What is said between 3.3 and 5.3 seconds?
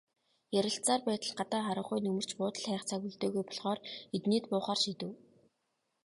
болохоор эднийд буухаар шийдэв.